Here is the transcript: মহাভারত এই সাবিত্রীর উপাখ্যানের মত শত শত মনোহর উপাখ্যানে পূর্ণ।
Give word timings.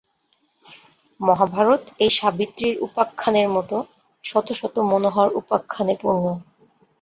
মহাভারত 1.19 1.83
এই 2.03 2.11
সাবিত্রীর 2.17 2.75
উপাখ্যানের 2.87 3.47
মত 3.55 3.71
শত 4.23 4.47
শত 4.59 4.75
মনোহর 4.89 5.29
উপাখ্যানে 5.41 5.93
পূর্ণ। 6.01 6.25